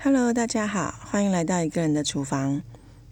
[0.00, 2.62] Hello，大家好，欢迎来到一个人的厨房。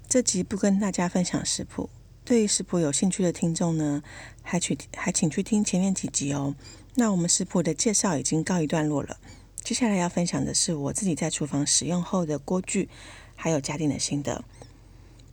[0.09, 1.91] 这集不跟大家分享食谱，
[2.25, 4.05] 对于食谱有兴趣的听众呢，
[4.41, 6.55] 还去还请去听前面几集哦。
[6.95, 9.17] 那我们食谱的介绍已经告一段落了，
[9.65, 12.89] 接下来要分享的是我自己在厨房使用后的锅具，
[13.35, 14.45] 还有家电的心得。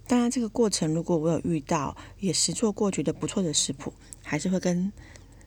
[0.07, 3.93] 当然，这个过程如果我有遇到也实做过觉得不错的食谱，
[4.23, 4.91] 还是会跟。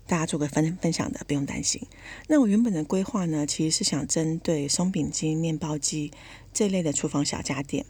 [0.06, 1.82] 大家做个分分享的，不用担心。
[2.28, 6.12] 那我原本的规划呢，其实是想针对松饼机、面包机
[6.52, 7.84] 这类的厨房小家电。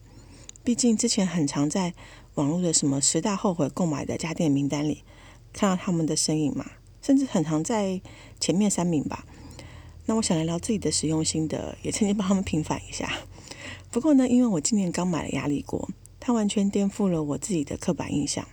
[0.65, 1.95] 毕竟之前很常在
[2.35, 5.05] 网络的什么十大后悔购买的家电名单里
[5.53, 8.01] 看到他们的身影嘛，甚至很常在
[8.41, 9.25] 前面三名吧。
[10.07, 13.13] 那我想来聊自己的实用心得，也趁机帮他们平反一下。
[13.91, 15.89] 不过呢，因为我今年刚买了压力锅，
[16.19, 18.47] 它完全颠覆了我自己的刻板印象，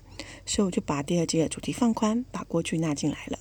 [0.45, 3.39] 所以我就把第二季的主题放宽，把锅具纳进来了。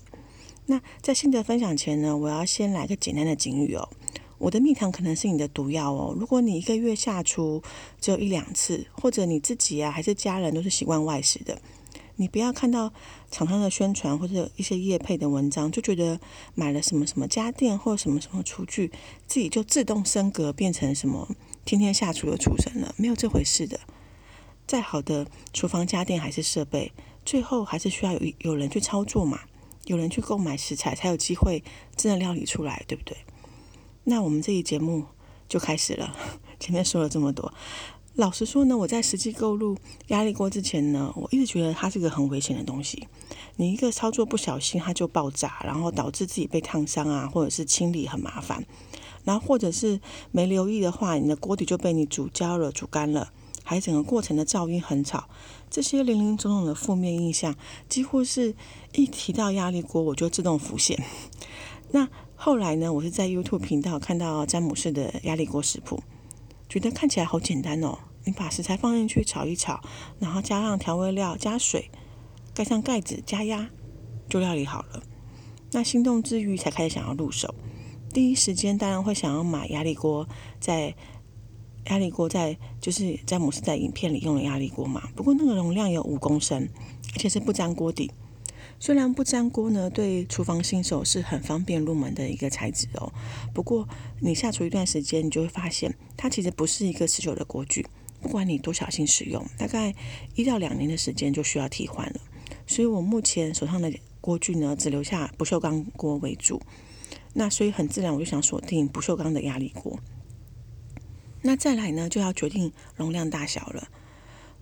[0.67, 3.89] 那在心得分享前呢，我要先来个简单的警语哦。
[4.39, 6.17] 我的蜜糖可能是你的毒药哦。
[6.19, 7.63] 如果你一个月下厨
[8.01, 11.61] 只有一两次，或者你自己啊还是家人都是习惯外食的，
[12.17, 12.93] 你不要看到
[13.31, 16.19] 厂商的宣传或者一些业配的文章，就觉得
[16.57, 18.91] 买了什么什么家电或什么什么厨具，
[19.29, 21.29] 自己就自动升格变成什么
[21.65, 22.93] 天天下厨的厨神了。
[22.97, 23.79] 没有这回事的。
[24.67, 26.93] 再好的厨房家电还是设备，
[27.25, 29.41] 最后还是需要有有人去操作嘛。
[29.87, 31.63] 有人去购买食材，才有机会
[31.97, 33.17] 真的料理出来，对不对？
[34.05, 35.05] 那我们这一节目
[35.49, 36.17] 就开始了。
[36.59, 37.53] 前面说了这么多，
[38.15, 39.77] 老实说呢，我在实际购入
[40.09, 43.09] 压力锅之前呢，我一直觉得它是个很危险的东西。
[43.57, 48.65] 你一个操作不小心，它就爆炸，然后导致自己被烫伤啊，或者是清理很麻烦。
[49.25, 55.29] 然后或者是没留意的话，你的锅底就被你煮焦了、煮干了，还整个过程的噪音很吵。
[55.73, 57.57] 这些零零总总的负面印象，
[57.89, 58.55] 几乎是
[58.93, 61.03] 一提到压力锅，我就自动浮现。
[61.93, 62.07] 那
[62.37, 62.93] 后来呢？
[62.93, 66.03] 我是在 YouTube 频道看到詹姆士的压力锅食谱，
[66.69, 68.01] 觉得看起来好简单哦。
[68.25, 69.81] 你把食材放进去炒一炒，
[70.19, 71.91] 然后加上调味料、加水，
[72.53, 73.71] 盖上盖子加压，
[74.29, 75.03] 就料理好了。
[75.71, 77.55] 那心动之余，才开始想要入手。
[78.13, 80.29] 第一时间当然会想要买压力锅，
[80.61, 80.95] 在。
[81.87, 86.69] 压力锅在就是詹姆斯在影片里用的压力锅嘛，不过那个容量有五公升，
[87.15, 88.11] 而且是不粘锅底。
[88.79, 93.13] 虽然不粘锅呢，对厨房新手是很方便入门的一个材质哦。
[93.55, 93.89] 不过
[94.21, 97.87] 你下厨一段时间，你就会发现它其实不是一个持久的锅具。
[98.21, 99.95] 不管你多小心使用，大概
[100.37, 102.21] 一到两年的时间就需要替换了。
[102.67, 106.61] 所以我目前手上的锅具呢，只留下不锈钢锅为主。
[107.35, 109.99] 那所以很自然，我就想锁定不锈钢的压力锅。
[111.43, 113.89] 那再来呢，就要决定容量大小了。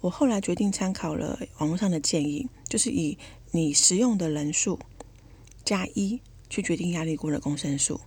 [0.00, 3.18] 我后来决定参考了网络上的建议，就是以
[3.50, 4.78] 你食用的人数
[5.62, 8.00] 加一去决定压力锅的公升数。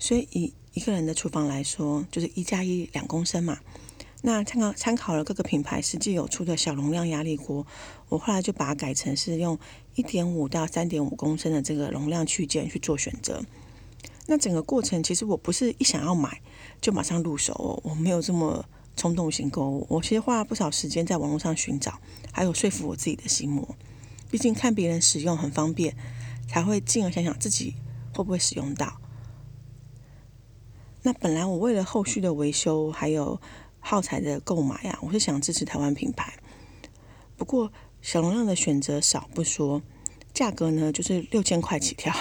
[0.00, 3.58] 所以以一个人的厨房来说，就是一加一两公升嘛。
[4.22, 7.64] 那参考参考了各个品牌实际有出的小容量压力锅，
[8.08, 9.56] 我后来就把它改成是用
[9.94, 13.44] 一点五到三点五公升的这个容量区间去做选择。
[14.30, 16.42] 那整个过程其实我不是一想要买
[16.82, 18.62] 就马上入手，我没有这么
[18.94, 19.86] 冲动型购物。
[19.88, 21.98] 我其实花了不少时间在网络上寻找，
[22.30, 23.74] 还有说服我自己的心魔。
[24.30, 25.96] 毕竟看别人使用很方便，
[26.46, 27.76] 才会进而想想自己
[28.14, 29.00] 会不会使用到。
[31.02, 33.40] 那本来我为了后续的维修还有
[33.80, 36.34] 耗材的购买啊，我是想支持台湾品牌。
[37.38, 37.72] 不过
[38.02, 39.80] 小容量的选择少不说，
[40.34, 42.14] 价格呢就是六千块起跳。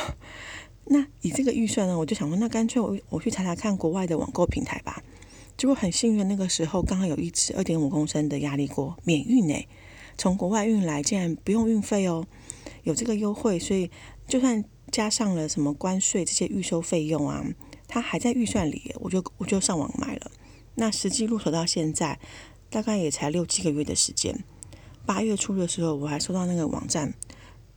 [0.90, 5.04] 那以这个预算呢，我就想说，那干脆我我去查查看国外的网购平台吧。
[5.58, 9.68] 结果很幸运，那个时候刚好有一只二点五公升的压力锅免运呢，
[10.18, 12.26] 从国外运来竟然不用运费哦，
[12.84, 13.90] 有这个优惠，所以
[14.28, 17.44] 就算加上了什么关税这些预收费用啊，
[17.88, 20.32] 它还在预算里，我就我就上网买了。
[20.76, 22.20] 那实际入手到现在，
[22.70, 24.44] 大概也才六七个月的时间。
[25.08, 27.14] 八月初的时候，我还收到那个网站。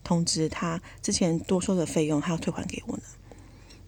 [0.02, 3.02] 通知他之前多收的费用，他要退还给我呢。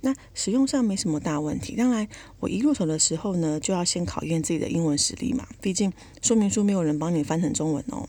[0.05, 1.77] 那使用上没什么大问题。
[1.77, 2.09] 当然，
[2.41, 5.47] 我一入手的时候呢，就要先考验自己的英文实力嘛。
[5.61, 8.09] 毕竟说明书没有人帮你翻成中文哦。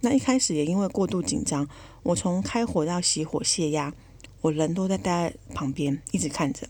[0.00, 1.68] 那一开始也因为过度紧张，
[2.02, 3.92] 我从开火到熄火泄压，
[4.40, 6.66] 我人都在待在旁边一直看着，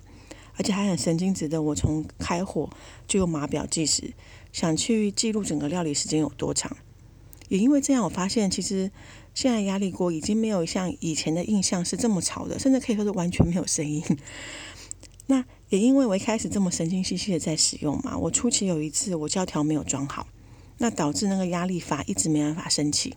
[0.56, 2.68] 而且还很神经质的，我从开火
[3.06, 4.12] 就用码表计时，
[4.52, 6.76] 想去记录整个料理时间有多长。
[7.48, 8.90] 也因为这样，我发现其实。
[9.34, 14.00] 现在压力锅已经没有像以前的印象是这么吵的，甚至可以说是完全没有声音。
[15.26, 20.28] 那也因为我一开始这么神经兮兮的在使用嘛，我初期有一次我胶条没有装好，
[20.78, 23.16] 那导致那个压力阀一直没办法升起。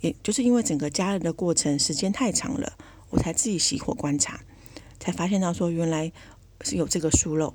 [0.00, 2.74] 也就是因为整个加热的过程时间太长了，
[3.10, 4.40] 我才自己熄火观察，
[5.00, 6.12] 才发现到说原来
[6.60, 7.52] 是有这个疏漏。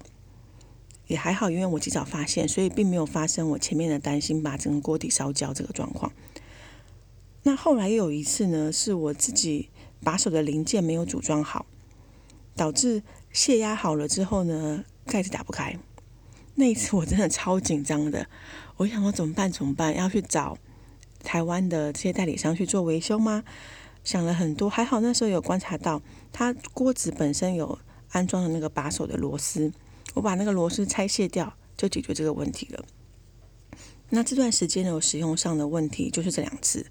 [1.07, 6.11] 也还好，因为我及早发现，所以并没有发生我前面的担心，把整个锅底烧焦这个状况。
[7.43, 9.69] 那后来又有一次呢，是我自己
[10.03, 11.65] 把手的零件没有组装好，
[12.55, 15.77] 导致泄压好了之后呢，盖子打不开。
[16.55, 18.27] 那一次我真的超紧张的，
[18.77, 19.51] 我想说怎么办？
[19.51, 19.95] 怎么办？
[19.95, 20.57] 要去找
[21.23, 23.43] 台湾的这些代理商去做维修吗？
[24.03, 26.01] 想了很多，还好那时候有观察到，
[26.33, 27.77] 它锅子本身有
[28.09, 29.71] 安装的那个把手的螺丝，
[30.13, 32.85] 我把那个螺丝拆卸掉，就解决这个问题了。
[34.09, 36.85] 那这段时间有，使用上的问题就是这两次，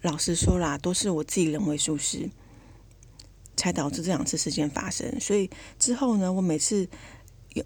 [0.00, 2.30] 老实说啦，都是我自己人为疏失，
[3.56, 5.20] 才导致这两次事件发生。
[5.20, 6.88] 所以之后呢，我每次。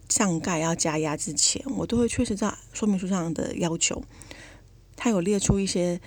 [0.08, 4.02] 上盖要加压之前，我都会确实在说明书上的要求，
[4.96, 6.00] 他有列出一些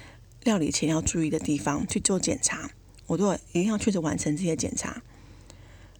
[0.44, 2.72] 料理前要注意的地方去做检查，
[3.08, 5.02] 我都一定要确实完成这些检查。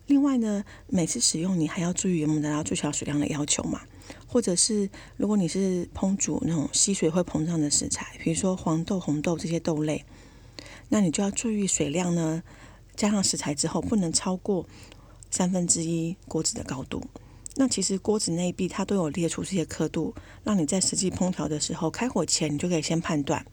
[0.10, 3.82] 另外呢，每次使用你还要注意有没有达到最小水量的要求嘛？
[4.28, 10.04] 或者是如果你是烹煮那种吸水会膨胀的食材，比如说黄豆、红豆这些豆类，
[10.90, 12.42] 那你就要注意水量呢，
[12.96, 14.66] 加上食材之后不能超过
[15.30, 17.04] 三分之一锅子的高度。
[17.58, 23.46] 那其实锅子内壁它都有列出这些刻度，让你在实际烹调的时候，开火前你就可以先判断。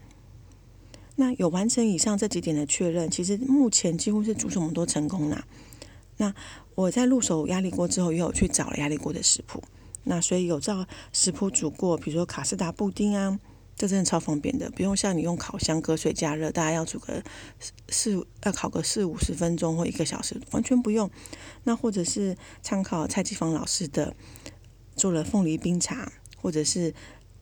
[1.16, 5.46] 那有完成以上这几点的确认，其实目前几乎是煮什么都成功啦。
[6.16, 6.34] 那
[6.74, 9.62] 我在入手压力锅之后，也有去找了压力锅的食谱，
[10.04, 13.38] 那所以有照食谱煮过，比如说卡斯达布丁啊。
[13.78, 17.22] 这真的超方便的，不用像你用烤箱隔水加热，大家要煮个
[17.90, 21.10] 四要烤个四五十分钟或一个小时，完全不用。
[21.64, 24.16] 那或者是参考蔡继芳老师的
[24.96, 26.10] 做了凤梨冰茶，
[26.40, 26.94] 或者是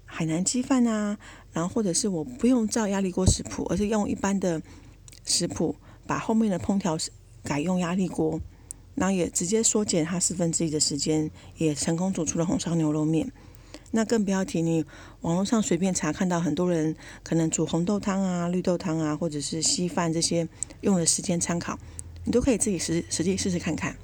[0.05, 1.17] 海南鸡饭啊，
[1.53, 4.61] 然后或者是我不用照压力锅食谱，而是用一般的
[5.25, 6.99] 食谱，把后面的烹调
[7.45, 8.41] 改用压力锅，
[8.95, 13.33] 然后也直接缩减它四分之一的时间，也成功煮出了红烧牛肉面。
[13.91, 14.85] 那更不要提你
[15.21, 20.49] 网络上随便查看到很多人可能煮红豆汤啊、绿豆汤啊，或者是稀饭这些
[20.81, 21.79] 用的时间参考，
[22.25, 23.97] 你都可以自己实实际试试看看，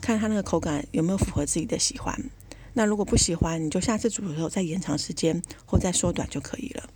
[0.00, 2.30] 看它那个口感有没有符合自己的喜欢。
[2.74, 6.88] 那如果不喜欢，你就下次煮的时候再延长时间或再缩短就可以了。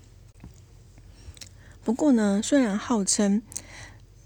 [1.83, 3.43] 不过呢，虽然号称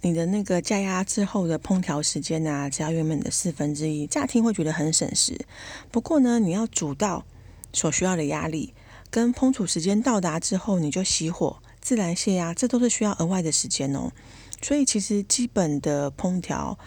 [0.05, 5.47] 你的那个加压之后的烹调时间啊，只要原本的四分之一，乍听会觉得很省时。
[5.91, 7.25] 不过呢，你要煮到
[7.73, 8.75] 所需要的压力
[9.09, 14.13] 跟烹煮时间到达之后，你就熄火自然泄压，这都是需要额外的时间哦。
[14.61, 16.79] 所以其实基本的烹调，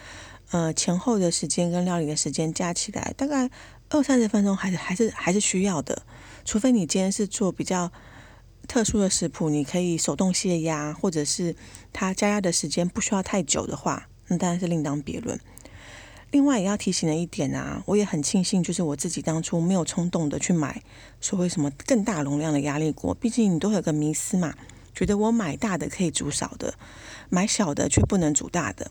[0.52, 3.50] 呃前后的时间跟料理的时间加起来，大概
[3.88, 6.02] 二三十分钟还是还是还是需要的。
[6.44, 7.90] 除非你今天是做比较
[8.68, 11.56] 特殊的食谱，你可以手动泄压，或者是
[11.92, 15.40] 它加压的时间不需要太久的话，那当然是另当别论。
[16.30, 20.82] 另外也要提醒的一点啊，我也很庆幸，就是我自己当初没有冲动的去买
[21.18, 23.14] 所谓什么更大容量的压力锅。
[23.14, 24.54] 毕竟你都有个迷思嘛，
[24.94, 26.74] 觉得我买大的可以煮少的，
[27.30, 28.90] 买小的却不能煮大的。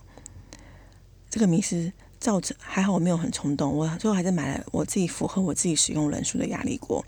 [1.29, 7.05] 这个迷思造成还好我没有很冲动，我最后还是买了我自己符合我自己使用人数的压力锅。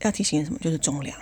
[0.00, 0.58] 要提醒什么？
[0.60, 1.18] 就是重量，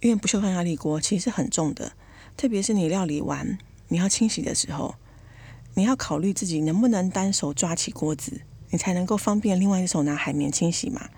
[0.00, 1.92] 因为不锈钢压力锅其实是很重的，
[2.36, 4.94] 特别是你料理完你要清洗的时候。
[5.74, 11.08] 你要考虑自己能不能单手抓起锅子，你才能够方便另外一手拿海绵清洗嘛。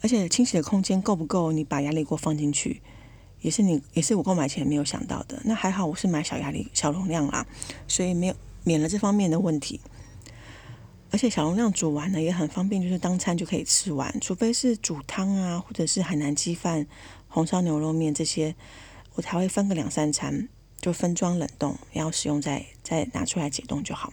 [0.00, 1.52] 而且清洗的空间够不够？
[1.52, 2.80] 你把压力锅放进去，
[3.42, 5.42] 也是你也是我购买前没有想到的。
[5.44, 7.46] 那还好，我是买小压力小容量啦，
[7.86, 8.34] 所以没有
[8.64, 9.78] 免了这方面的问题。
[11.10, 14.14] 而且小容量煮完呢也很方便，就是当餐就可以吃完。
[14.20, 16.86] 除非是煮汤啊，或者是海南鸡饭、
[17.28, 18.54] 红烧牛肉面这些，
[19.14, 20.48] 我才会分个两三餐。
[20.80, 24.12] 就分装冷冻，然后使用再再拿出来解冻就好。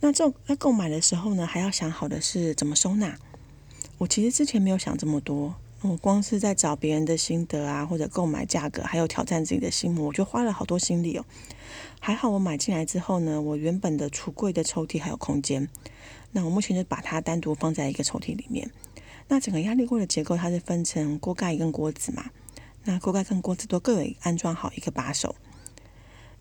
[0.00, 3.16] 那这在购买的时候呢，还要想好的是怎么收纳。
[3.96, 5.54] 我其实之前没有想这么多，
[5.86, 11.26] 我光是在找别人的心得啊，或者购买价格，还有挑战自己的心魔，我就花了好多心力哦。
[12.00, 15.68] 还好我买进来之后呢，我原本的橱柜的抽屉还有空间，
[16.32, 18.70] 那我目前就把它单独放在一个抽屉里面。
[19.28, 22.30] 那整个压力锅的结构，它是分成锅盖跟锅子嘛。
[22.84, 25.34] 那锅盖跟锅子都各有安装好一个把手。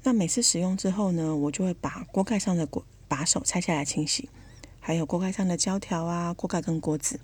[0.04, 4.30] 那每次使用之后呢，我就会把锅盖上的锅把手拆下来清洗，
[4.80, 7.20] 还有锅盖上的胶条啊，锅盖跟锅子。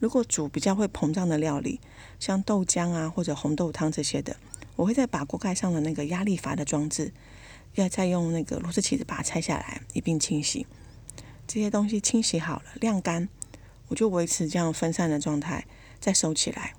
[0.00, 1.78] 如果煮比较会膨胀的料理，
[2.18, 4.34] 像豆浆啊或者红豆汤这些的，
[4.74, 7.12] 我会再把锅盖上的那个压力阀的装置，
[7.74, 10.66] 要再用那个螺丝起子把它拆下来一并清洗。
[11.46, 13.28] 这些东西清洗好了晾干，
[13.88, 15.66] 我就维持这样分散的状态，
[16.00, 16.74] 再收起来。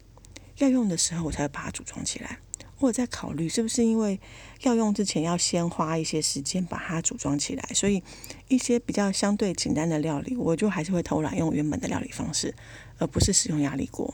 [0.57, 2.39] 要用的时候我才会把它组装起来。
[2.81, 4.19] 我有在考虑是不是因为
[4.63, 8.01] 要用之前要先花一些时间把它组装起来，所以
[8.47, 12.55] 一些比较相对简单的料理，我就还是会偷懒用原本的料理方式，
[12.97, 14.13] 而不是使用压力锅。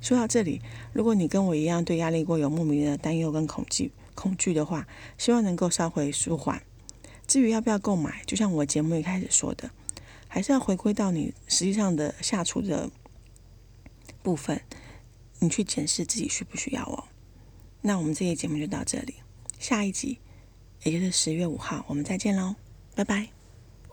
[0.00, 0.62] 说到这里，
[0.92, 4.86] 如果你跟我一样对压力锅有莫名的担忧跟恐惧恐惧的话，
[5.18, 6.62] 希望能够稍微舒缓。
[7.26, 9.70] 至于要不要购买，就像我节目一开始说的，
[10.28, 12.88] 还是要回归到你实际上的下厨的
[14.22, 14.62] 部分，
[15.40, 17.04] 你去检视自己需不需要哦。
[17.82, 19.16] 那我们这期节目就到这里，
[19.58, 20.18] 下一集，
[20.84, 22.54] 也就是十月五号，我们再见喽，
[22.94, 23.39] 拜拜。